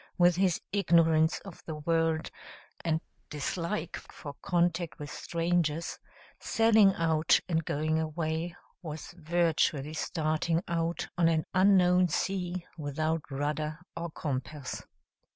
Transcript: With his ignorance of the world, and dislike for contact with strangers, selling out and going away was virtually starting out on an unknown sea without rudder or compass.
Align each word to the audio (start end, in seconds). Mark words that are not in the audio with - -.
With 0.17 0.35
his 0.37 0.59
ignorance 0.71 1.37
of 1.45 1.63
the 1.65 1.75
world, 1.75 2.31
and 2.83 3.01
dislike 3.29 3.97
for 3.97 4.33
contact 4.41 4.97
with 4.97 5.11
strangers, 5.11 5.99
selling 6.39 6.95
out 6.95 7.39
and 7.47 7.63
going 7.63 7.99
away 7.99 8.55
was 8.81 9.13
virtually 9.15 9.93
starting 9.93 10.63
out 10.67 11.07
on 11.19 11.27
an 11.29 11.45
unknown 11.53 12.07
sea 12.07 12.65
without 12.79 13.29
rudder 13.29 13.77
or 13.95 14.09
compass. 14.09 14.81